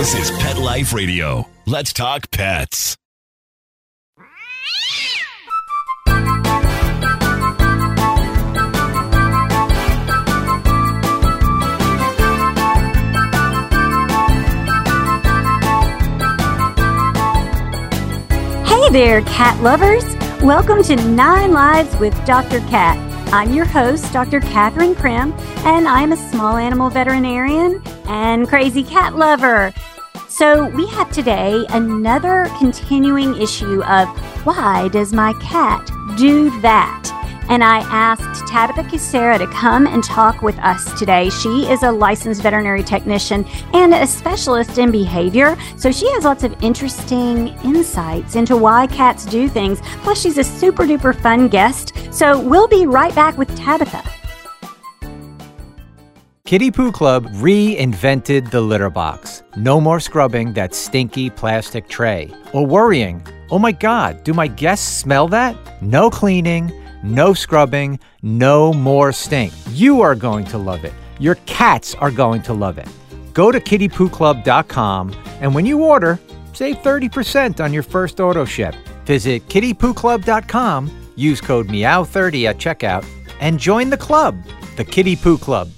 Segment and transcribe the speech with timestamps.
[0.00, 1.46] This is Pet Life Radio.
[1.66, 2.96] Let's talk pets.
[18.64, 20.02] Hey there, cat lovers!
[20.42, 22.60] Welcome to Nine Lives with Dr.
[22.70, 22.96] Kat.
[23.34, 24.40] I'm your host, Dr.
[24.40, 29.72] Kathryn Primm, and I'm a small animal veterinarian and crazy cat lover.
[30.30, 34.06] So, we have today another continuing issue of
[34.46, 37.08] Why Does My Cat Do That?
[37.48, 41.30] and I asked Tabitha Kucera to come and talk with us today.
[41.30, 46.44] She is a licensed veterinary technician and a specialist in behavior, so she has lots
[46.44, 49.80] of interesting insights into why cats do things.
[50.04, 51.92] Plus, she's a super duper fun guest.
[52.14, 54.19] So we'll be right back with Tabitha.
[56.50, 59.44] Kitty Poo Club reinvented the litter box.
[59.54, 63.24] No more scrubbing that stinky plastic tray or worrying.
[63.52, 65.54] Oh my God, do my guests smell that?
[65.80, 69.52] No cleaning no scrubbing, no more stink.
[69.70, 70.92] You are going to love it.
[71.18, 72.88] Your cats are going to love it.
[73.32, 76.18] Go to kittypooclub.com and when you order,
[76.52, 78.74] save 30% on your first auto ship.
[79.04, 83.06] Visit kittypooclub.com, use code MEOW30 at checkout,
[83.40, 84.36] and join the club,
[84.76, 85.70] the Kitty Poo Club.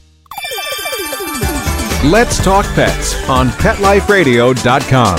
[2.04, 5.18] Let's talk pets on PetLifeRadio.com.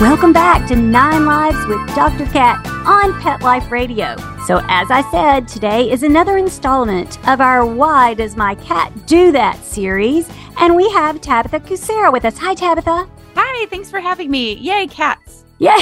[0.00, 2.26] Welcome back to Nine Lives with Dr.
[2.32, 4.16] Kat on Pet Life Radio.
[4.44, 9.30] So, as I said, today is another installment of our Why Does My Cat Do
[9.30, 10.28] That series.
[10.58, 12.36] And we have Tabitha Kucera with us.
[12.38, 13.08] Hi, Tabitha.
[13.36, 14.54] Hi, thanks for having me.
[14.54, 15.44] Yay, cats.
[15.58, 15.78] Yeah.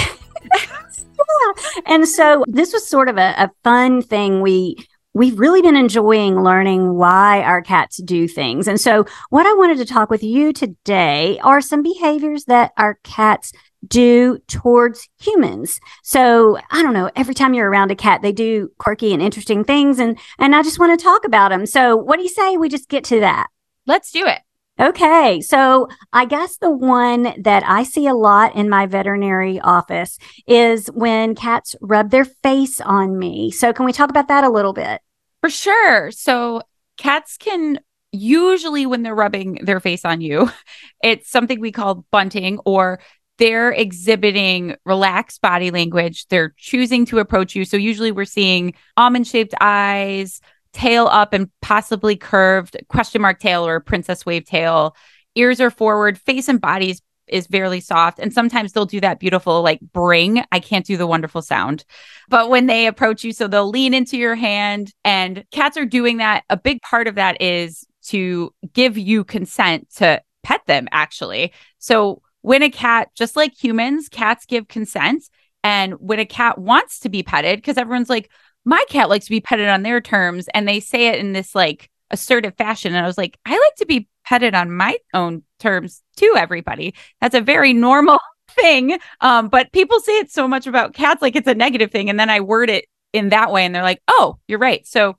[1.86, 4.76] And so, this was sort of a, a fun thing we
[5.14, 8.68] we've really been enjoying learning why our cats do things.
[8.68, 12.98] And so, what I wanted to talk with you today are some behaviors that our
[13.02, 13.52] cats
[13.86, 15.80] do towards humans.
[16.02, 19.64] So I don't know, every time you're around a cat, they do quirky and interesting
[19.64, 19.98] things.
[19.98, 21.66] And, and I just want to talk about them.
[21.66, 23.46] So what do you say we just get to that?
[23.86, 24.40] Let's do it.
[24.80, 25.40] Okay.
[25.40, 30.86] So I guess the one that I see a lot in my veterinary office is
[30.88, 33.50] when cats rub their face on me.
[33.50, 35.00] So can we talk about that a little bit?
[35.40, 36.10] For sure.
[36.12, 36.62] So
[36.96, 37.80] cats can
[38.12, 40.50] usually when they're rubbing their face on you,
[41.02, 43.00] it's something we call bunting or
[43.38, 46.26] they're exhibiting relaxed body language.
[46.26, 47.64] They're choosing to approach you.
[47.64, 50.40] So usually we're seeing almond shaped eyes,
[50.72, 54.94] tail up and possibly curved, question mark tail or princess wave tail.
[55.34, 58.18] Ears are forward, face and bodies is fairly soft.
[58.18, 60.42] And sometimes they'll do that beautiful, like bring.
[60.50, 61.84] I can't do the wonderful sound.
[62.28, 66.16] But when they approach you, so they'll lean into your hand, and cats are doing
[66.18, 66.44] that.
[66.48, 71.52] A big part of that is to give you consent to pet them, actually.
[71.78, 75.24] So when a cat, just like humans, cats give consent.
[75.62, 78.30] And when a cat wants to be petted, because everyone's like,
[78.68, 80.46] my cat likes to be petted on their terms.
[80.52, 82.94] And they say it in this like assertive fashion.
[82.94, 86.94] And I was like, I like to be petted on my own terms too, everybody.
[87.22, 88.18] That's a very normal
[88.50, 88.98] thing.
[89.22, 92.10] Um, but people say it so much about cats like it's a negative thing.
[92.10, 92.84] And then I word it
[93.14, 94.86] in that way and they're like, oh, you're right.
[94.86, 95.16] So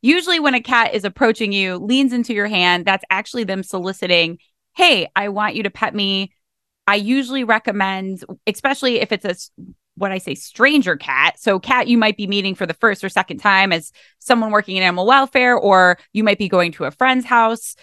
[0.00, 4.38] usually when a cat is approaching you, leans into your hand, that's actually them soliciting,
[4.76, 6.32] hey, I want you to pet me.
[6.86, 9.34] I usually recommend, especially if it's a
[10.02, 11.38] what I say stranger cat.
[11.38, 14.76] So cat you might be meeting for the first or second time as someone working
[14.76, 17.76] in animal welfare or you might be going to a friend's house.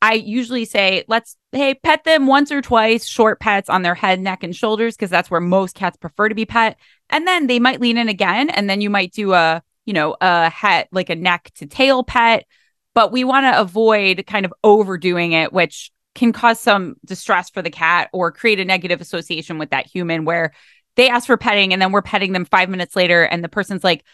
[0.00, 4.20] I usually say let's hey pet them once or twice short pets on their head,
[4.20, 6.78] neck and shoulders because that's where most cats prefer to be pet.
[7.10, 10.16] And then they might lean in again and then you might do a, you know,
[10.20, 12.46] a head like a neck to tail pet,
[12.94, 17.60] but we want to avoid kind of overdoing it which can cause some distress for
[17.60, 20.52] the cat or create a negative association with that human where
[20.96, 23.84] they ask for petting and then we're petting them five minutes later and the person's
[23.84, 24.04] like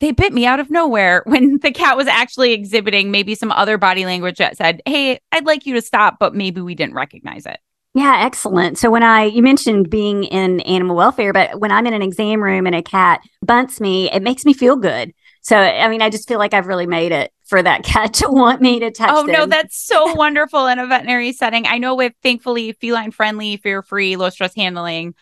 [0.00, 3.78] they bit me out of nowhere when the cat was actually exhibiting maybe some other
[3.78, 7.46] body language that said hey i'd like you to stop but maybe we didn't recognize
[7.46, 7.58] it
[7.94, 8.78] yeah, excellent.
[8.78, 12.42] So when I you mentioned being in animal welfare, but when I'm in an exam
[12.42, 15.12] room and a cat bunts me, it makes me feel good.
[15.42, 18.30] So I mean, I just feel like I've really made it for that cat to
[18.30, 19.10] want me to touch.
[19.12, 19.32] Oh them.
[19.32, 21.66] no, that's so wonderful in a veterinary setting.
[21.66, 25.14] I know with thankfully feline friendly, fear free, low stress handling,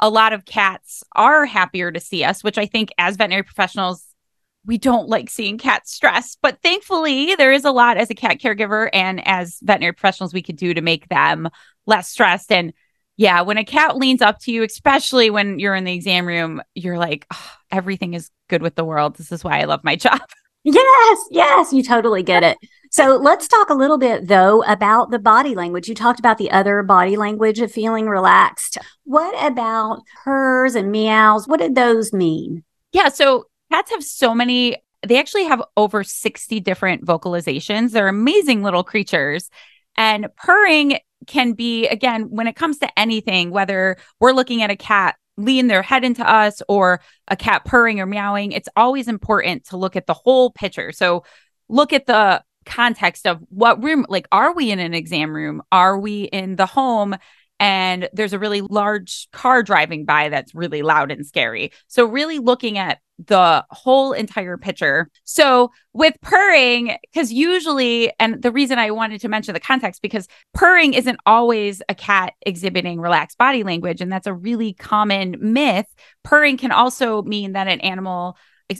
[0.00, 4.04] a lot of cats are happier to see us, which I think as veterinary professionals
[4.66, 8.38] we don't like seeing cats stressed, but thankfully there is a lot as a cat
[8.38, 11.48] caregiver and as veterinary professionals we could do to make them
[11.86, 12.72] less stressed and
[13.18, 16.62] yeah, when a cat leans up to you, especially when you're in the exam room,
[16.76, 19.16] you're like, oh, everything is good with the world.
[19.16, 20.20] This is why I love my job.
[20.62, 22.58] Yes, yes, you totally get it.
[22.90, 25.88] So let's talk a little bit though about the body language.
[25.88, 28.78] You talked about the other body language of feeling relaxed.
[29.04, 31.46] What about purrs and meows?
[31.46, 32.64] What did those mean?
[32.92, 33.08] Yeah.
[33.08, 34.76] So cats have so many,
[35.06, 37.92] they actually have over 60 different vocalizations.
[37.92, 39.50] They're amazing little creatures.
[39.96, 44.76] And purring can be, again, when it comes to anything, whether we're looking at a
[44.76, 49.66] cat lean their head into us or a cat purring or meowing, it's always important
[49.66, 50.90] to look at the whole picture.
[50.92, 51.24] So
[51.68, 55.62] look at the context of what room, like, are we in an exam room?
[55.72, 57.16] Are we in the home?
[57.60, 61.72] And there's a really large car driving by that's really loud and scary.
[61.88, 65.10] So, really looking at the whole entire picture.
[65.24, 70.28] So with purring, because usually, and the reason I wanted to mention the context, because
[70.54, 74.00] purring isn't always a cat exhibiting relaxed body language.
[74.00, 75.86] And that's a really common myth.
[76.22, 78.36] Purring can also mean that an animal,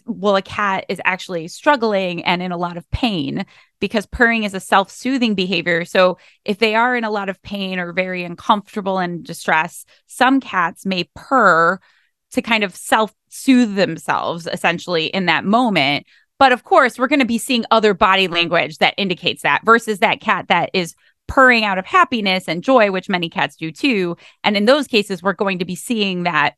[0.07, 3.45] well, a cat is actually struggling and in a lot of pain
[3.81, 5.85] because purring is a self soothing behavior.
[5.85, 10.41] So if they are in a lot of pain or very uncomfortable and distress, some
[10.41, 11.79] cats may purr
[12.33, 16.07] to kind of self soothe themselves essentially in that moment.
[16.39, 19.99] But of course, we're going to be seeing other body language that indicates that versus
[19.99, 20.95] that cat that is
[21.27, 24.17] purring out of happiness and joy, which many cats do too.
[24.45, 26.55] And in those cases, we're going to be seeing that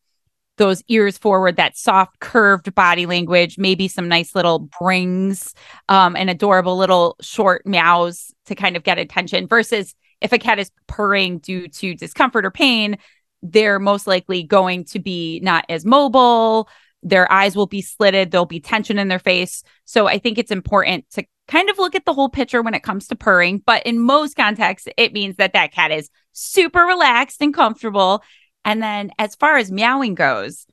[0.61, 5.55] those ears forward, that soft, curved body language, maybe some nice little brings
[5.89, 10.59] um, and adorable little short meows to kind of get attention versus if a cat
[10.59, 12.99] is purring due to discomfort or pain,
[13.43, 16.69] they're most likely going to be not as mobile.
[17.03, 18.31] Their eyes will be slitted.
[18.31, 19.63] There'll be tension in their face.
[19.87, 22.83] So I think it's important to kind of look at the whole picture when it
[22.83, 23.63] comes to purring.
[23.65, 28.23] But in most contexts, it means that that cat is super relaxed and comfortable.
[28.65, 30.67] And then as far as meowing goes,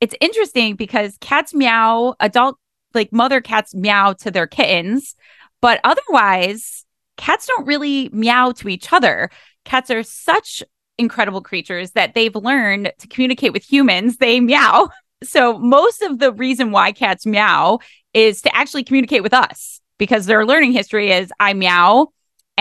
[0.00, 2.58] it's interesting because cats meow, adult,
[2.94, 5.14] like mother cats meow to their kittens,
[5.60, 6.84] but otherwise,
[7.16, 9.30] cats don't really meow to each other.
[9.64, 10.62] Cats are such
[10.98, 14.88] incredible creatures that they've learned to communicate with humans, they meow.
[15.22, 17.78] So most of the reason why cats meow
[18.12, 22.08] is to actually communicate with us because their learning history is I meow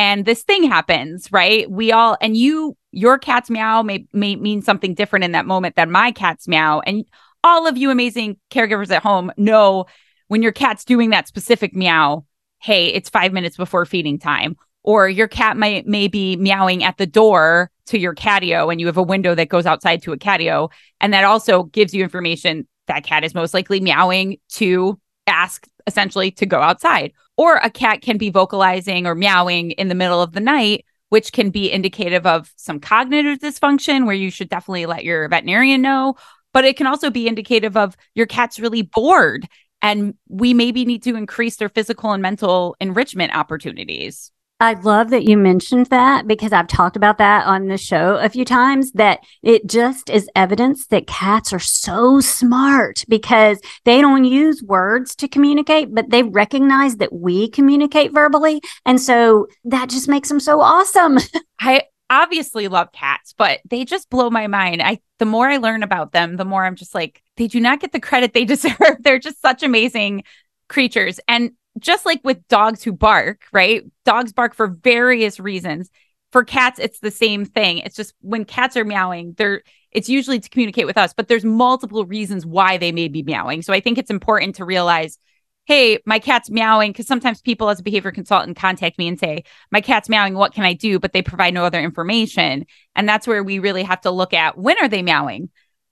[0.02, 1.70] and this thing happens, right?
[1.70, 5.76] We all and you your cat's meow may may mean something different in that moment
[5.76, 6.80] than my cat's meow.
[6.80, 7.06] And
[7.44, 9.86] all of you amazing caregivers at home know
[10.28, 12.26] when your cat's doing that specific meow,
[12.64, 14.58] hey, it's 5 minutes before feeding time.
[14.82, 18.88] Or your cat might may be meowing at the door to your catio and you
[18.88, 20.72] have a window that goes outside to a catio.
[21.00, 26.32] And that also gives you information that cat is most likely meowing to ask essentially
[26.32, 30.34] to go outside or a cat can be vocalizing or meowing in the middle of
[30.34, 35.04] the night which can be indicative of some cognitive dysfunction where you should definitely let
[35.04, 36.16] your veterinarian know.
[36.54, 39.46] But it can also be indicative of your cat's really bored
[39.82, 45.24] and we maybe need to increase their physical and mental enrichment opportunities I love that
[45.24, 49.22] you mentioned that because I've talked about that on the show a few times that
[49.42, 55.28] it just is evidence that cats are so smart because they don't use words to
[55.28, 58.62] communicate, but they recognize that we communicate verbally.
[58.86, 61.18] And so that just makes them so awesome.
[61.60, 64.84] I obviously love cats, but they just blow my mind.
[64.84, 67.80] I the more I learn about them, the more I'm just like, they do not
[67.80, 68.98] get the credit they deserve.
[69.00, 70.24] They're just such amazing
[70.70, 71.20] creatures.
[71.28, 73.84] And just like with dogs who bark, right?
[74.06, 75.90] Dogs bark for various reasons.
[76.32, 77.80] For cats, it's the same thing.
[77.80, 81.44] It's just when cats are meowing, they're it's usually to communicate with us, but there's
[81.44, 83.62] multiple reasons why they may be meowing.
[83.62, 85.18] So I think it's important to realize,
[85.66, 89.44] hey, my cat's meowing because sometimes people as a behavior consultant contact me and say,
[89.70, 90.98] my cat's meowing, what can I do?
[91.00, 92.66] But they provide no other information.
[92.96, 95.50] And that's where we really have to look at when are they meowing?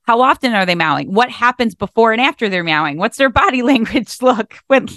[0.09, 1.13] How often are they meowing?
[1.13, 2.97] What happens before and after they're meowing?
[2.97, 4.87] What's their body language look when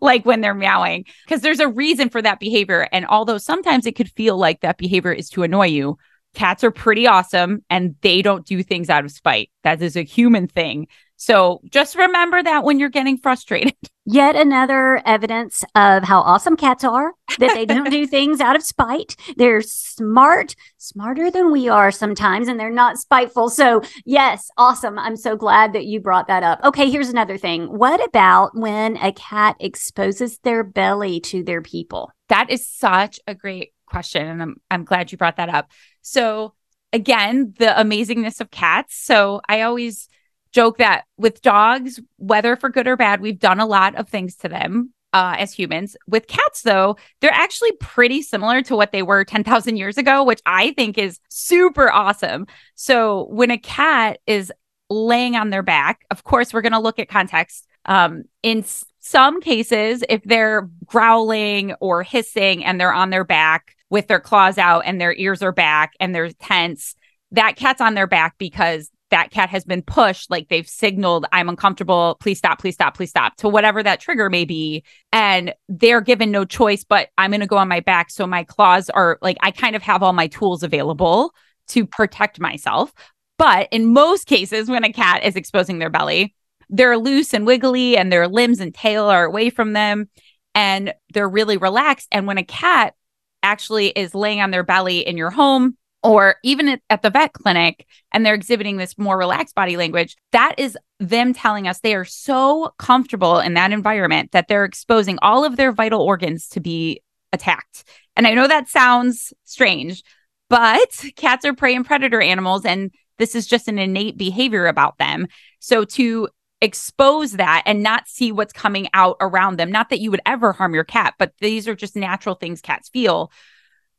[0.00, 1.04] like when they're meowing?
[1.26, 2.88] Because there's a reason for that behavior.
[2.90, 5.98] And although sometimes it could feel like that behavior is to annoy you,
[6.34, 9.50] cats are pretty awesome and they don't do things out of spite.
[9.62, 10.86] That is a human thing.
[11.22, 13.74] So just remember that when you're getting frustrated.
[14.04, 18.64] Yet another evidence of how awesome cats are that they don't do things out of
[18.64, 19.14] spite.
[19.36, 23.50] They're smart, smarter than we are sometimes, and they're not spiteful.
[23.50, 24.98] So, yes, awesome.
[24.98, 26.58] I'm so glad that you brought that up.
[26.64, 27.66] Okay, here's another thing.
[27.66, 32.10] What about when a cat exposes their belly to their people?
[32.30, 34.26] That is such a great question.
[34.26, 35.70] And I'm, I'm glad you brought that up.
[36.00, 36.54] So,
[36.92, 38.96] again, the amazingness of cats.
[38.96, 40.08] So, I always
[40.52, 44.36] joke that with dogs, whether for good or bad, we've done a lot of things
[44.36, 45.96] to them uh, as humans.
[46.06, 50.40] With cats, though, they're actually pretty similar to what they were 10,000 years ago, which
[50.46, 52.46] I think is super awesome.
[52.74, 54.52] So when a cat is
[54.88, 57.66] laying on their back, of course, we're going to look at context.
[57.84, 58.64] Um, in
[59.00, 64.56] some cases, if they're growling or hissing and they're on their back with their claws
[64.56, 66.94] out and their ears are back and they're tense,
[67.32, 71.48] that cat's on their back because that cat has been pushed, like they've signaled, I'm
[71.48, 74.82] uncomfortable, please stop, please stop, please stop, to whatever that trigger may be.
[75.12, 78.10] And they're given no choice, but I'm going to go on my back.
[78.10, 81.32] So my claws are like, I kind of have all my tools available
[81.68, 82.92] to protect myself.
[83.38, 86.34] But in most cases, when a cat is exposing their belly,
[86.70, 90.08] they're loose and wiggly and their limbs and tail are away from them
[90.54, 92.08] and they're really relaxed.
[92.10, 92.94] And when a cat
[93.42, 97.86] actually is laying on their belly in your home, or even at, the vet clinic
[98.12, 102.04] and they're exhibiting this more relaxed body language, that is them telling us they are
[102.04, 107.02] so comfortable in that environment that they're exposing all of their vital organs to be
[107.32, 107.84] attacked.
[108.16, 110.02] And I know that sounds strange,
[110.48, 114.98] but cats are prey and predator animals, and this is just an innate behavior about
[114.98, 115.28] them.
[115.60, 116.28] So to
[116.60, 120.52] expose that and not see what's coming out around them, not that you would ever
[120.52, 123.32] harm your cat, but these are just natural things cats feel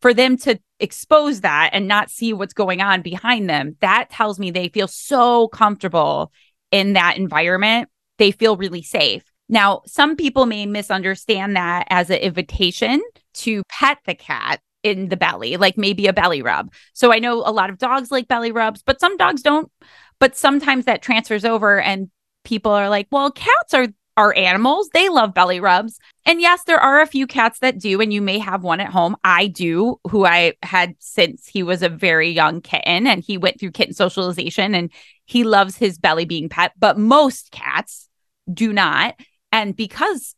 [0.04, 4.38] for them to expose that and not see what's going on behind them, that tells
[4.38, 6.30] me they feel so comfortable
[6.72, 7.88] in that environment.
[8.18, 9.24] They feel really safe.
[9.48, 13.02] Now, some people may misunderstand that as an invitation
[13.36, 16.74] to pet the cat in the belly, like maybe a belly rub.
[16.92, 19.72] So I know a lot of dogs like belly rubs, but some dogs don't.
[20.20, 22.12] But sometimes that transfers over and
[22.44, 24.90] people are like, well, cats are are animals.
[24.94, 26.00] They love belly rubs.
[26.26, 28.92] And yes, there are a few cats that do, and you may have one at
[28.92, 29.16] home.
[29.24, 33.60] I do, who I had since he was a very young kitten and he went
[33.60, 34.92] through kitten socialization and
[35.26, 38.08] he loves his belly being pet, but most cats
[38.54, 39.16] do not.
[39.52, 40.36] And because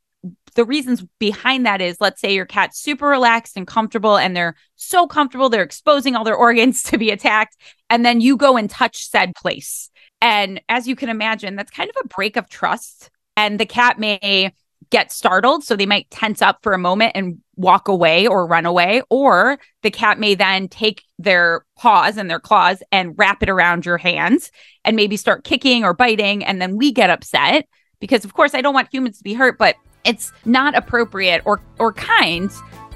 [0.55, 4.55] the reasons behind that is let's say your cat's super relaxed and comfortable and they're
[4.75, 7.55] so comfortable they're exposing all their organs to be attacked
[7.89, 9.89] and then you go and touch said place
[10.21, 13.99] and as you can imagine that's kind of a break of trust and the cat
[13.99, 14.51] may
[14.89, 15.63] get startled.
[15.63, 19.01] So they might tense up for a moment and walk away or run away.
[19.09, 23.85] Or the cat may then take their paws and their claws and wrap it around
[23.85, 24.51] your hands
[24.83, 26.43] and maybe start kicking or biting.
[26.43, 27.67] And then we get upset
[27.99, 31.61] because, of course, I don't want humans to be hurt, but it's not appropriate or,
[31.79, 32.51] or kind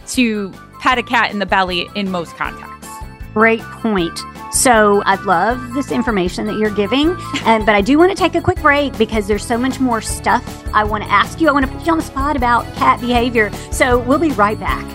[0.09, 2.78] to pat a cat in the belly in most contexts.
[3.33, 4.19] Great point.
[4.51, 8.35] So I love this information that you're giving, and but I do want to take
[8.35, 11.47] a quick break because there's so much more stuff I want to ask you.
[11.47, 13.51] I want to put you on the spot about cat behavior.
[13.71, 14.85] So we'll be right back.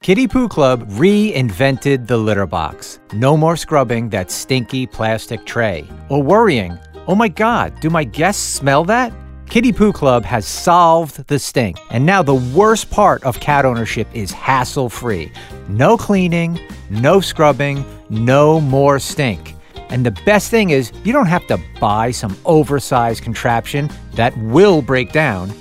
[0.00, 2.98] Kitty Poo Club reinvented the litter box.
[3.12, 8.42] No more scrubbing that stinky plastic tray or worrying, oh my God, do my guests
[8.42, 9.12] smell that?
[9.50, 11.78] Kitty Poo Club has solved the stink.
[11.90, 15.30] And now the worst part of cat ownership is hassle free.
[15.68, 16.58] No cleaning,
[16.88, 19.54] no scrubbing, no more stink.
[19.90, 24.80] And the best thing is, you don't have to buy some oversized contraption that will
[24.82, 25.52] break down.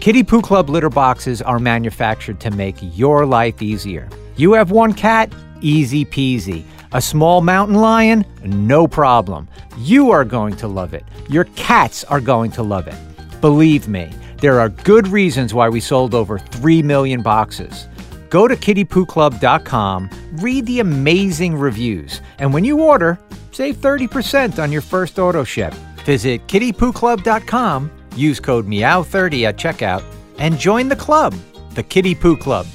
[0.00, 4.08] Kitty Poo Club litter boxes are manufactured to make your life easier.
[4.36, 5.32] You have one cat?
[5.60, 6.64] Easy peasy.
[6.92, 8.24] A small mountain lion?
[8.44, 9.48] No problem.
[9.78, 11.04] You are going to love it.
[11.28, 12.96] Your cats are going to love it.
[13.40, 17.86] Believe me, there are good reasons why we sold over 3 million boxes.
[18.30, 23.18] Go to kittypooclub.com, read the amazing reviews, and when you order,
[23.50, 25.74] save 30% on your first auto ship.
[26.04, 30.02] Visit kittypooclub.com, use code MEOW30 at checkout,
[30.38, 31.34] and join the club,
[31.74, 32.66] the Kitty Poo Club.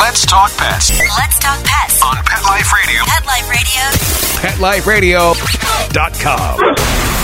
[0.00, 2.02] Let's talk pets Let's talk pets.
[2.02, 3.02] on Pet Life Radio.
[3.04, 5.34] Pet Life Radio.
[5.34, 7.17] PetLifeRadio.com.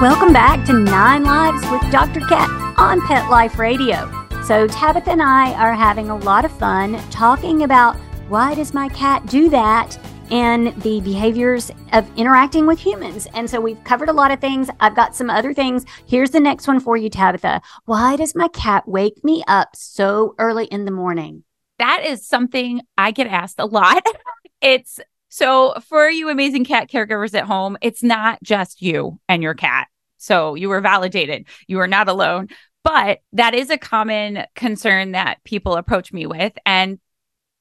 [0.00, 2.20] Welcome back to Nine Lives with Dr.
[2.20, 4.10] Kat on Pet Life Radio.
[4.44, 7.96] So, Tabitha and I are having a lot of fun talking about
[8.28, 9.98] why does my cat do that
[10.30, 13.28] and the behaviors of interacting with humans.
[13.34, 14.70] And so, we've covered a lot of things.
[14.80, 15.84] I've got some other things.
[16.06, 17.60] Here's the next one for you, Tabitha.
[17.84, 21.44] Why does my cat wake me up so early in the morning?
[21.80, 24.04] that is something I get asked a lot.
[24.60, 29.54] it's so for you amazing cat caregivers at home, it's not just you and your
[29.54, 29.86] cat.
[30.18, 31.46] So you were validated.
[31.68, 32.48] You are not alone.
[32.82, 36.52] But that is a common concern that people approach me with.
[36.66, 36.98] And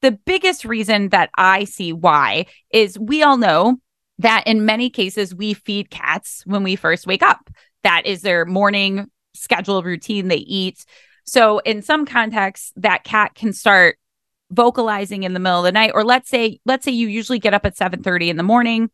[0.02, 3.78] the biggest reason that I see why is we all know
[4.18, 7.50] that in many cases we feed cats when we first wake up.
[7.84, 10.28] That is their morning schedule routine.
[10.28, 10.84] They eat.
[11.26, 13.99] So in some contexts, that cat can start
[14.52, 17.54] vocalizing in the middle of the night or let's say let's say you usually get
[17.54, 18.90] up at 7:30 in the morning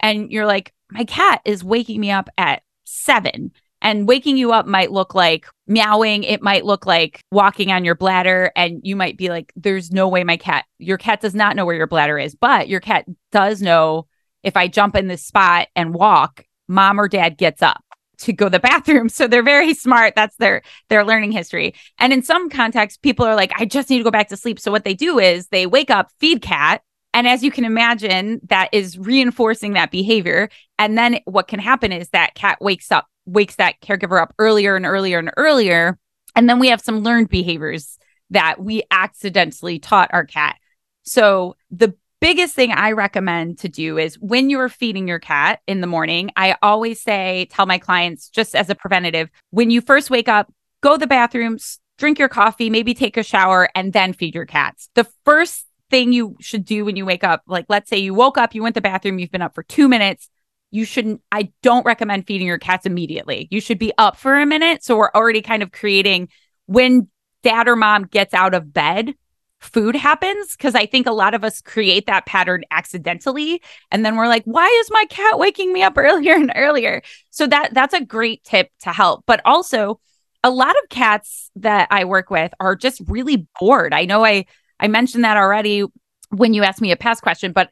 [0.00, 3.52] and you're like my cat is waking me up at 7
[3.82, 6.24] And waking you up might look like meowing.
[6.24, 8.52] It might look like walking on your bladder.
[8.54, 11.64] And you might be like, there's no way my cat, your cat does not know
[11.64, 14.06] where your bladder is, but your cat does know
[14.42, 17.82] if I jump in this spot and walk, mom or dad gets up
[18.20, 19.08] to go to the bathroom.
[19.08, 20.14] So they're very smart.
[20.16, 21.74] That's their their learning history.
[21.98, 24.60] And in some contexts, people are like, I just need to go back to sleep.
[24.60, 28.40] So what they do is they wake up, feed cat, and as you can imagine,
[28.48, 30.48] that is reinforcing that behavior.
[30.78, 34.76] And then what can happen is that cat wakes up, wakes that caregiver up earlier
[34.76, 35.98] and earlier and earlier.
[36.36, 37.98] And then we have some learned behaviors
[38.30, 40.56] that we accidentally taught our cat.
[41.02, 45.80] So the biggest thing I recommend to do is when you're feeding your cat in
[45.80, 50.10] the morning, I always say, tell my clients just as a preventative, when you first
[50.10, 51.58] wake up, go to the bathroom,
[51.98, 54.88] drink your coffee, maybe take a shower, and then feed your cats.
[54.94, 57.42] The first thing you should do when you wake up.
[57.46, 59.64] Like, let's say you woke up, you went to the bathroom, you've been up for
[59.64, 60.28] two minutes.
[60.70, 63.48] You shouldn't, I don't recommend feeding your cats immediately.
[63.50, 64.84] You should be up for a minute.
[64.84, 66.28] So we're already kind of creating
[66.66, 67.08] when
[67.42, 69.14] dad or mom gets out of bed,
[69.60, 70.56] food happens.
[70.56, 73.62] Cause I think a lot of us create that pattern accidentally.
[73.90, 77.02] And then we're like, why is my cat waking me up earlier and earlier?
[77.30, 79.24] So that that's a great tip to help.
[79.26, 80.00] But also,
[80.42, 83.92] a lot of cats that I work with are just really bored.
[83.92, 84.46] I know I
[84.78, 85.84] I mentioned that already
[86.30, 87.70] when you asked me a past question, but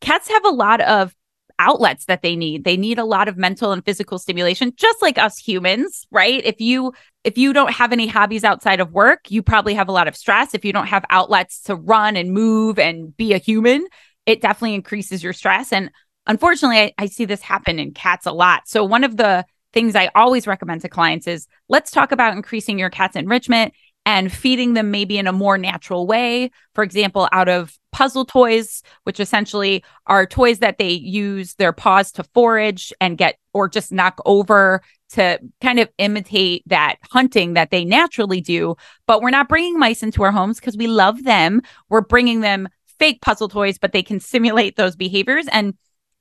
[0.00, 1.14] cats have a lot of
[1.58, 2.64] outlets that they need.
[2.64, 6.44] They need a lot of mental and physical stimulation just like us humans, right?
[6.44, 6.92] If you
[7.28, 10.16] if you don't have any hobbies outside of work, you probably have a lot of
[10.16, 10.54] stress.
[10.54, 13.86] If you don't have outlets to run and move and be a human,
[14.24, 15.90] it definitely increases your stress and
[16.26, 18.66] unfortunately I, I see this happen in cats a lot.
[18.66, 19.44] So one of the
[19.74, 23.74] things I always recommend to clients is let's talk about increasing your cat's enrichment
[24.06, 26.50] and feeding them maybe in a more natural way.
[26.74, 32.10] For example, out of puzzle toys, which essentially are toys that they use their paws
[32.12, 37.70] to forage and get or just knock over to kind of imitate that hunting that
[37.70, 38.76] they naturally do.
[39.06, 41.62] But we're not bringing mice into our homes because we love them.
[41.88, 45.46] We're bringing them fake puzzle toys, but they can simulate those behaviors.
[45.48, 45.74] And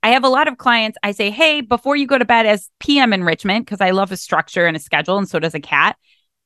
[0.04, 0.98] I have a lot of clients.
[1.04, 4.18] I say, hey, before you go to bed as PM enrichment, because I love a
[4.18, 5.98] structure and a schedule, and so does a cat.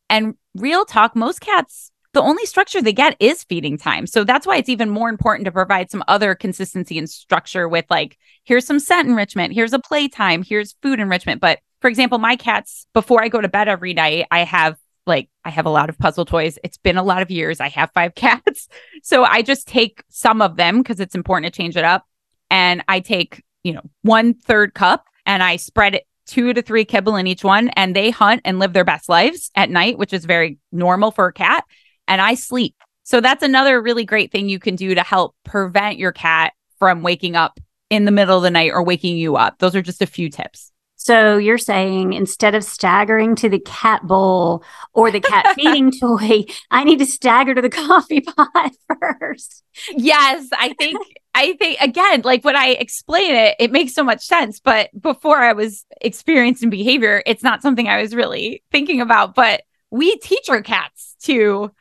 [0.10, 4.08] And real talk, most cats, the only structure they get is feeding time.
[4.08, 7.86] So that's why it's even more important to provide some other consistency and structure with
[7.89, 11.39] like, here's some scent enrichment, here's a playtime, here's food enrichment.
[11.39, 15.30] But for example, my cats, before I go to bed every night, I have like
[15.44, 16.60] I have a lot of puzzle toys.
[16.63, 17.60] It's been a lot of years.
[17.60, 18.67] I have five cats.
[19.04, 22.06] So I just take some of them because it's important to change it up.
[22.50, 26.86] And I take, you know, one third cup and I spread it two to three
[26.86, 30.13] kibble in each one, and they hunt and live their best lives at night, which
[30.13, 31.65] is very normal for a cat.
[32.08, 32.76] And I sleep.
[33.04, 37.02] So that's another really great thing you can do to help prevent your cat from
[37.02, 39.58] waking up in the middle of the night or waking you up.
[39.60, 40.72] Those are just a few tips.
[41.04, 46.46] So you're saying instead of staggering to the cat bowl or the cat feeding toy,
[46.70, 49.64] I need to stagger to the coffee pot first.
[49.96, 54.24] Yes, I think I think again, like when I explain it, it makes so much
[54.24, 54.60] sense.
[54.60, 59.34] But before I was experiencing behavior, it's not something I was really thinking about.
[59.34, 61.72] But we teach our cats to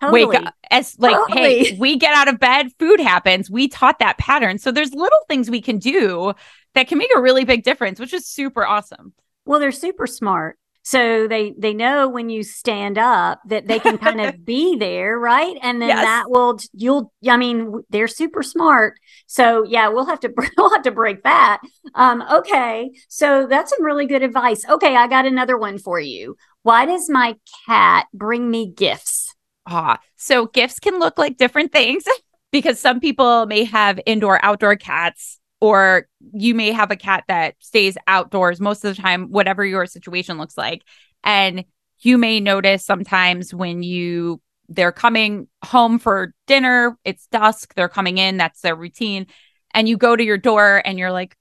[0.00, 0.24] totally.
[0.24, 1.64] wake up as like, totally.
[1.64, 3.50] hey, we get out of bed, food happens.
[3.50, 4.56] We taught that pattern.
[4.56, 6.32] So there's little things we can do
[6.74, 9.12] that can make a really big difference, which is super awesome.
[9.44, 10.58] Well, they're super smart.
[10.82, 15.18] So they they know when you stand up that they can kind of be there
[15.18, 15.56] right?
[15.62, 16.02] And then yes.
[16.02, 18.98] that will you'll i mean they're super smart.
[19.26, 21.60] So yeah we'll have to we'll have to break that.
[21.94, 22.90] Um okay.
[23.08, 24.66] So that's some really good advice.
[24.68, 26.36] Okay i got another one for you.
[26.62, 29.34] Why does my cat bring me gifts?
[29.66, 32.04] Ah so gifts can look like different things
[32.52, 37.54] because some people may have indoor outdoor cats or you may have a cat that
[37.58, 40.82] stays outdoors most of the time, whatever your situation looks like.
[41.22, 41.64] And
[42.00, 48.18] you may notice sometimes when you they're coming home for dinner, it's dusk, they're coming
[48.18, 49.26] in, that's their routine.
[49.74, 51.36] And you go to your door and you're like,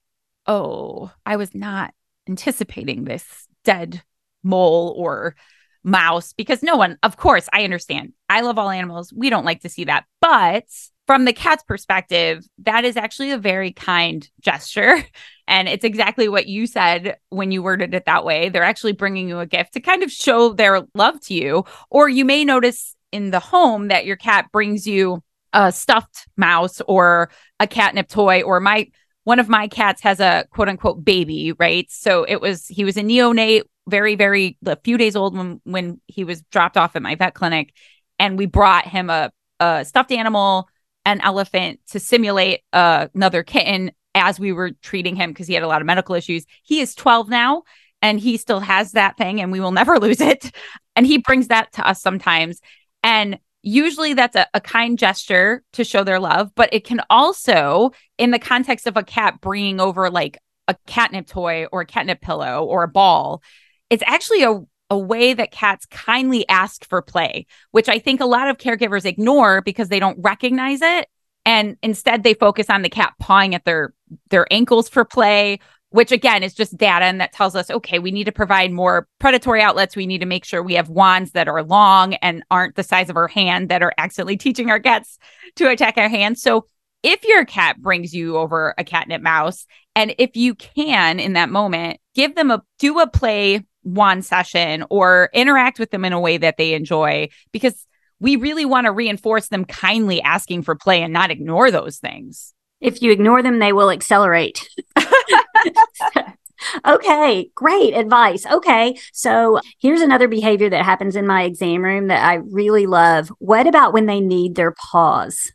[0.47, 1.93] oh, I was not
[2.27, 4.01] anticipating this dead
[4.43, 5.35] mole or
[5.83, 8.13] mouse because no one, of course, I understand.
[8.29, 9.13] I love all animals.
[9.13, 10.05] We don't like to see that.
[10.21, 10.65] But
[11.09, 15.03] from the cat's perspective, that is actually a very kind gesture.
[15.51, 18.49] And it's exactly what you said when you worded it that way.
[18.49, 21.65] They're actually bringing you a gift to kind of show their love to you.
[21.89, 26.81] Or you may notice in the home that your cat brings you a stuffed mouse
[26.87, 28.91] or a catnip toy or my
[29.23, 31.89] one of my cats has a quote unquote baby, right?
[31.89, 35.99] So it was he was a neonate, very very a few days old when when
[36.05, 37.73] he was dropped off at my vet clinic
[38.19, 40.69] and we brought him a a stuffed animal
[41.05, 45.63] an elephant to simulate uh, another kitten as we were treating him because he had
[45.63, 46.45] a lot of medical issues.
[46.63, 47.63] He is 12 now
[48.01, 50.51] and he still has that thing and we will never lose it.
[50.95, 52.59] And he brings that to us sometimes.
[53.03, 57.91] And usually that's a, a kind gesture to show their love, but it can also,
[58.17, 62.21] in the context of a cat bringing over like a catnip toy or a catnip
[62.21, 63.41] pillow or a ball,
[63.89, 68.25] it's actually a a way that cats kindly ask for play, which I think a
[68.25, 71.07] lot of caregivers ignore because they don't recognize it.
[71.45, 73.93] And instead they focus on the cat pawing at their
[74.29, 75.59] their ankles for play
[75.91, 79.07] which again is just data and that tells us okay we need to provide more
[79.19, 82.75] predatory outlets we need to make sure we have wands that are long and aren't
[82.75, 85.17] the size of our hand that are accidentally teaching our cats
[85.55, 86.65] to attack our hands so
[87.01, 91.49] if your cat brings you over a catnip mouse and if you can in that
[91.49, 96.19] moment give them a do a play wand session or interact with them in a
[96.19, 97.85] way that they enjoy because
[98.19, 102.53] we really want to reinforce them kindly asking for play and not ignore those things
[102.81, 104.67] if you ignore them, they will accelerate.
[106.87, 108.45] okay, great advice.
[108.45, 113.29] Okay, so here's another behavior that happens in my exam room that I really love.
[113.39, 115.51] What about when they knead their paws?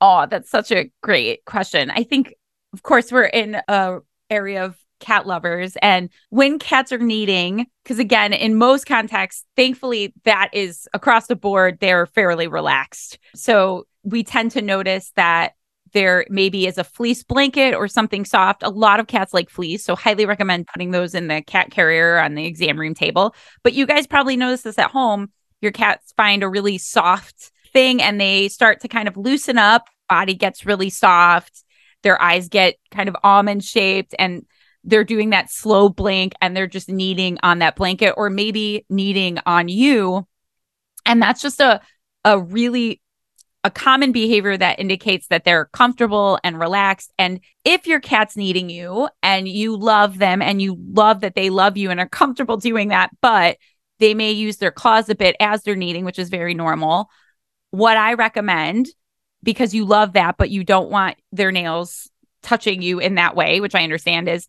[0.00, 1.90] Oh, that's such a great question.
[1.90, 2.34] I think,
[2.72, 3.98] of course, we're in a
[4.30, 10.14] area of cat lovers and when cats are kneading because again in most contexts thankfully
[10.24, 15.54] that is across the board they're fairly relaxed so we tend to notice that
[15.94, 18.62] there maybe is a fleece blanket or something soft.
[18.62, 22.18] A lot of cats like fleece, so highly recommend putting those in the cat carrier
[22.18, 23.34] on the exam room table.
[23.62, 25.30] But you guys probably notice this at home.
[25.62, 29.88] Your cats find a really soft thing and they start to kind of loosen up,
[30.08, 31.64] body gets really soft,
[32.02, 34.44] their eyes get kind of almond shaped and
[34.84, 39.38] they're doing that slow blink and they're just kneading on that blanket or maybe kneading
[39.46, 40.26] on you.
[41.06, 41.80] And that's just a
[42.24, 43.00] a really
[43.64, 47.12] a common behavior that indicates that they're comfortable and relaxed.
[47.18, 51.48] And if your cat's kneading you and you love them and you love that they
[51.48, 53.56] love you and are comfortable doing that, but
[54.00, 57.08] they may use their claws a bit as they're kneading, which is very normal.
[57.70, 58.88] What I recommend,
[59.42, 62.10] because you love that, but you don't want their nails
[62.42, 64.46] touching you in that way, which I understand is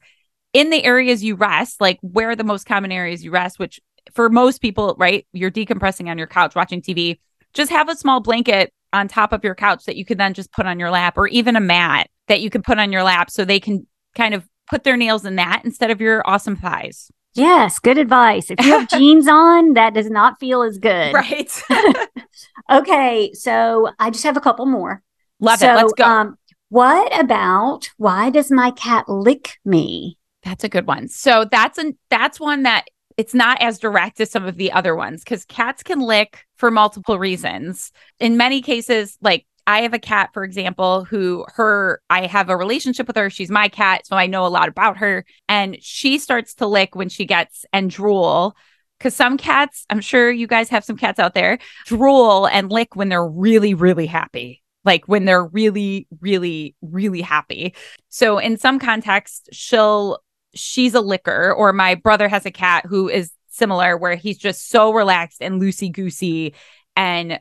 [0.56, 3.82] in the areas you rest, like where are the most common areas you rest, which
[4.14, 5.28] for most people, right?
[5.34, 7.20] You're decompressing on your couch watching TV.
[7.54, 10.54] Just have a small blanket on top of your couch that you can then just
[10.54, 13.30] put on your lap or even a mat that you can put on your lap
[13.30, 17.12] so they can kind of put their nails in that instead of your awesome thighs.
[17.34, 18.50] Yes, good advice.
[18.50, 21.14] If you have jeans on, that does not feel as good.
[21.14, 21.52] Right.
[22.72, 25.04] okay, so I just have a couple more.
[25.42, 25.76] Love so, it.
[25.76, 26.06] Let's go.
[26.06, 26.38] Um,
[26.70, 30.18] what about why does my cat lick me?
[30.46, 31.10] That's a good one.
[31.10, 32.86] So that's an that's one that
[33.18, 36.72] it's not as direct as some of the other ones because cats can lick for
[36.72, 37.92] multiple reasons.
[38.20, 42.58] In many cases, like I have a cat, for example, who her, I have a
[42.58, 43.30] relationship with her.
[43.30, 44.06] She's my cat.
[44.06, 45.26] So I know a lot about her.
[45.50, 48.56] And she starts to lick when she gets and drool.
[49.00, 52.96] Cause some cats, I'm sure you guys have some cats out there, drool and lick
[52.96, 54.62] when they're really, really happy.
[54.86, 57.76] Like when they're really, really, really happy.
[58.10, 60.20] So in some contexts, she'll
[60.56, 64.70] she's a licker, or my brother has a cat who is similar, where he's just
[64.70, 66.54] so relaxed and loosey goosey,
[66.96, 67.40] and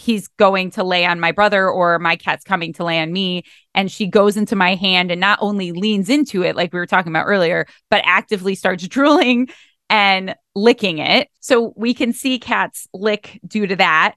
[0.00, 3.44] he's going to lay on my brother, or my cat's coming to lay on me,
[3.74, 6.86] and she goes into my hand and not only leans into it, like we were
[6.86, 9.48] talking about earlier, but actively starts drooling
[9.90, 11.28] and licking it.
[11.40, 14.14] So we can see cats lick due to that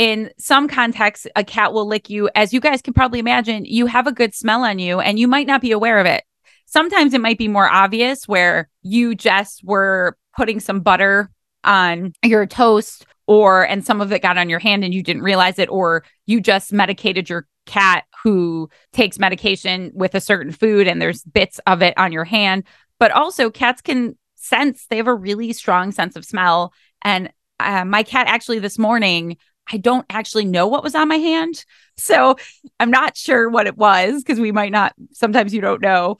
[0.00, 2.30] in some contexts, a cat will lick you.
[2.34, 5.28] As you guys can probably imagine, you have a good smell on you and you
[5.28, 6.24] might not be aware of it
[6.70, 11.30] sometimes it might be more obvious where you just were putting some butter
[11.64, 15.22] on your toast or and some of it got on your hand and you didn't
[15.22, 20.88] realize it or you just medicated your cat who takes medication with a certain food
[20.88, 22.64] and there's bits of it on your hand.
[22.98, 26.72] But also cats can sense they have a really strong sense of smell.
[27.02, 29.36] And uh, my cat actually this morning
[29.72, 31.64] I don't actually know what was on my hand.
[31.96, 32.36] So
[32.80, 36.18] I'm not sure what it was because we might not, sometimes you don't know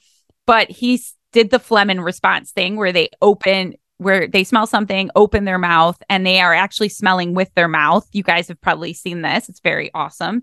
[0.51, 5.45] but he did the flehmen response thing where they open where they smell something, open
[5.45, 8.05] their mouth, and they are actually smelling with their mouth.
[8.11, 9.47] You guys have probably seen this.
[9.47, 10.41] It's very awesome.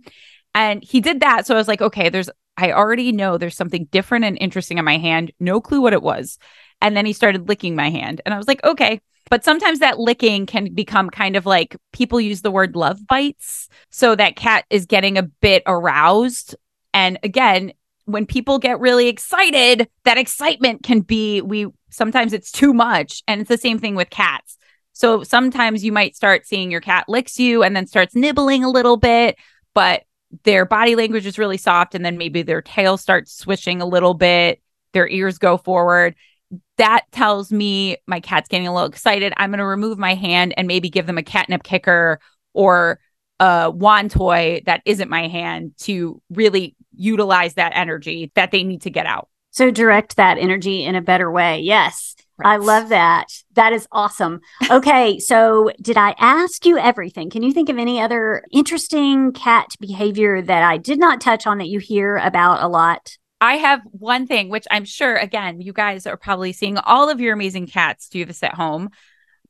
[0.55, 1.47] And he did that.
[1.47, 4.85] So I was like, okay, there's, I already know there's something different and interesting in
[4.87, 5.31] my hand.
[5.40, 6.38] No clue what it was.
[6.81, 8.23] And then he started licking my hand.
[8.25, 9.03] And I was like, okay.
[9.29, 13.68] But sometimes that licking can become kind of like people use the word love bites.
[13.90, 16.57] So that cat is getting a bit aroused.
[16.94, 17.73] And again,
[18.09, 23.23] when people get really excited, that excitement can be we sometimes it's too much.
[23.29, 24.57] And it's the same thing with cats.
[24.92, 28.71] So sometimes you might start seeing your cat licks you and then starts nibbling a
[28.71, 29.37] little bit,
[29.75, 30.05] but
[30.44, 34.14] their body language is really soft and then maybe their tail starts swishing a little
[34.14, 36.14] bit, their ears go forward.
[36.79, 39.33] that tells me my cat's getting a little excited.
[39.37, 42.21] I'm going to remove my hand and maybe give them a catnip kicker
[42.55, 43.01] or
[43.40, 48.83] a wand toy that isn't my hand to really utilize that energy that they need
[48.83, 49.29] to get out.
[49.51, 51.61] So direct that energy in a better way.
[51.61, 52.15] Yes.
[52.37, 52.53] Right.
[52.53, 53.27] I love that.
[53.55, 54.41] That is awesome.
[54.71, 55.19] Okay.
[55.19, 57.31] so, did I ask you everything?
[57.31, 61.59] Can you think of any other interesting cat behavior that I did not touch on
[61.59, 63.17] that you hear about a lot?
[63.41, 67.21] I have one thing, which I'm sure, again, you guys are probably seeing all of
[67.21, 68.91] your amazing cats do this at home,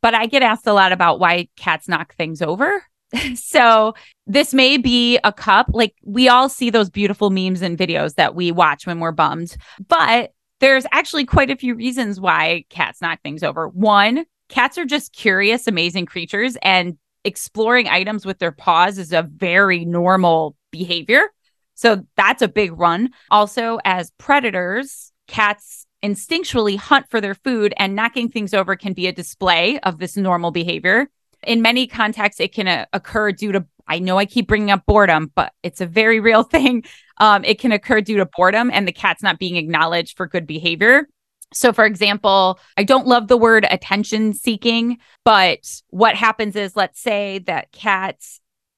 [0.01, 2.83] but I get asked a lot about why cats knock things over.
[3.35, 3.95] so
[4.27, 5.71] this may be a cup.
[5.73, 9.57] Like we all see those beautiful memes and videos that we watch when we're bummed,
[9.89, 13.69] but there's actually quite a few reasons why cats knock things over.
[13.69, 19.23] One, cats are just curious, amazing creatures, and exploring items with their paws is a
[19.23, 21.31] very normal behavior.
[21.75, 23.11] So that's a big run.
[23.31, 29.07] Also, as predators, cats instinctually hunt for their food, and knocking things over can be
[29.07, 31.09] a display of this normal behavior.
[31.45, 34.85] In many contexts, it can uh, occur due to, I know I keep bringing up
[34.87, 36.85] boredom, but it's a very real thing.
[37.19, 40.47] Um, it can occur due to boredom and the cat's not being acknowledged for good
[40.47, 41.09] behavior.
[41.55, 47.01] So, for example, I don't love the word attention seeking, but what happens is, let's
[47.01, 48.17] say that cat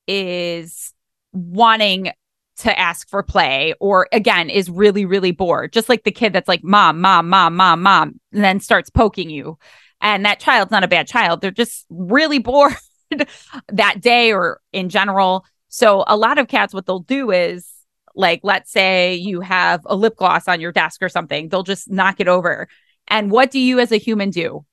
[0.07, 0.95] is
[1.33, 2.13] wanting
[2.61, 6.49] to ask for play or again is really really bored just like the kid that's
[6.49, 9.57] like mom mom mom mom mom and then starts poking you
[10.01, 12.75] and that child's not a bad child they're just really bored
[13.69, 17.69] that day or in general so a lot of cats what they'll do is
[18.15, 21.91] like let's say you have a lip gloss on your desk or something they'll just
[21.91, 22.69] knock it over
[23.09, 24.65] and what do you as a human do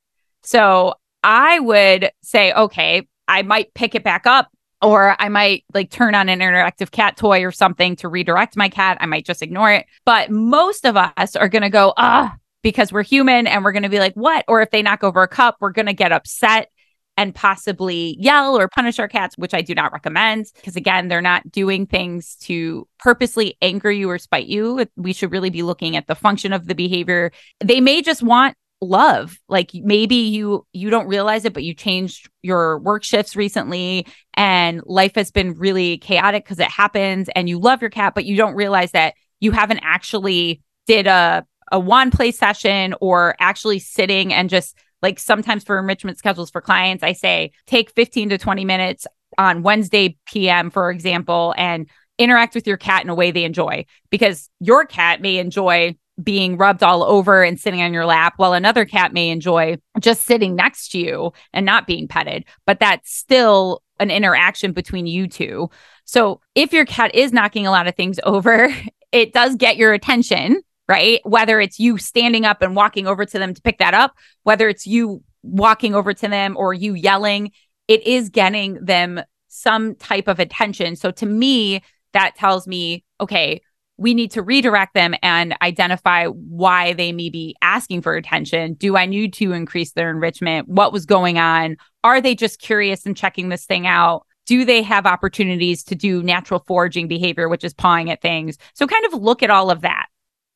[0.42, 4.48] so i would say okay i might pick it back up
[4.82, 8.68] or I might like turn on an interactive cat toy or something to redirect my
[8.68, 8.98] cat.
[9.00, 9.86] I might just ignore it.
[10.04, 13.82] But most of us are going to go, ah, because we're human and we're going
[13.82, 14.44] to be like, what?
[14.48, 16.68] Or if they knock over a cup, we're going to get upset
[17.16, 21.20] and possibly yell or punish our cats, which I do not recommend because, again, they're
[21.20, 24.86] not doing things to purposely anger you or spite you.
[24.96, 27.32] We should really be looking at the function of the behavior.
[27.60, 32.30] They may just want love like maybe you you don't realize it but you changed
[32.42, 37.58] your work shifts recently and life has been really chaotic because it happens and you
[37.58, 42.10] love your cat but you don't realize that you haven't actually did a a one
[42.10, 47.12] play session or actually sitting and just like sometimes for enrichment schedules for clients i
[47.12, 52.76] say take 15 to 20 minutes on wednesday pm for example and interact with your
[52.76, 57.42] cat in a way they enjoy because your cat may enjoy being rubbed all over
[57.42, 61.32] and sitting on your lap, while another cat may enjoy just sitting next to you
[61.52, 62.44] and not being petted.
[62.66, 65.70] But that's still an interaction between you two.
[66.04, 68.74] So if your cat is knocking a lot of things over,
[69.12, 71.20] it does get your attention, right?
[71.24, 74.68] Whether it's you standing up and walking over to them to pick that up, whether
[74.68, 77.52] it's you walking over to them or you yelling,
[77.86, 80.96] it is getting them some type of attention.
[80.96, 83.60] So to me, that tells me, okay,
[83.98, 88.74] we need to redirect them and identify why they may be asking for attention.
[88.74, 90.68] Do I need to increase their enrichment?
[90.68, 91.76] What was going on?
[92.04, 94.24] Are they just curious and checking this thing out?
[94.46, 98.56] Do they have opportunities to do natural foraging behavior, which is pawing at things?
[98.74, 100.06] So, kind of look at all of that.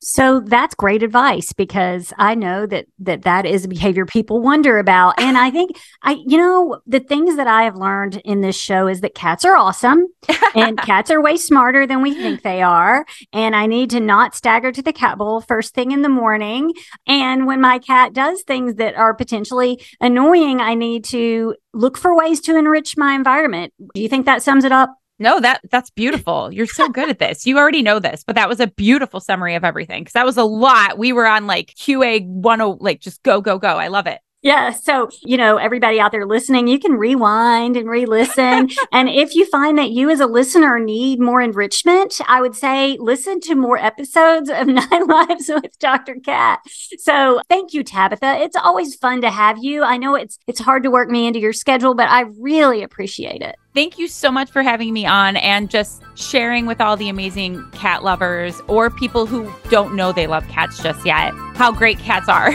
[0.04, 4.78] So that's great advice because I know that that that is a behavior people wonder
[4.78, 8.58] about and I think I you know the things that I have learned in this
[8.58, 10.08] show is that cats are awesome
[10.56, 14.34] and cats are way smarter than we think they are and I need to not
[14.34, 16.72] stagger to the cat bowl first thing in the morning
[17.06, 22.16] and when my cat does things that are potentially annoying I need to look for
[22.16, 23.72] ways to enrich my environment.
[23.94, 24.90] Do you think that sums it up?
[25.22, 26.52] No, that that's beautiful.
[26.52, 27.46] You're so good at this.
[27.46, 30.36] You already know this, but that was a beautiful summary of everything because that was
[30.36, 30.98] a lot.
[30.98, 33.68] We were on like QA 10 like just go go go.
[33.68, 34.20] I love it.
[34.42, 34.72] Yeah.
[34.72, 38.70] So, you know, everybody out there listening, you can rewind and re listen.
[38.92, 42.96] and if you find that you as a listener need more enrichment, I would say
[42.98, 46.16] listen to more episodes of Nine Lives with Dr.
[46.16, 46.58] Kat.
[46.98, 48.40] So thank you, Tabitha.
[48.40, 49.84] It's always fun to have you.
[49.84, 53.42] I know it's it's hard to work me into your schedule, but I really appreciate
[53.42, 53.54] it.
[53.74, 57.64] Thank you so much for having me on and just sharing with all the amazing
[57.70, 62.28] cat lovers or people who don't know they love cats just yet how great cats
[62.28, 62.52] are.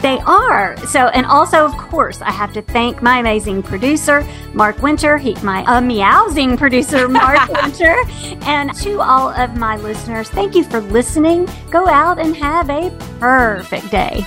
[0.00, 0.76] They are.
[0.86, 4.22] So, and also, of course, I have to thank my amazing producer,
[4.52, 5.16] Mark Winter.
[5.16, 7.96] He, my uh, meowsing producer, Mark Winter.
[8.42, 11.48] And to all of my listeners, thank you for listening.
[11.70, 14.26] Go out and have a perfect day.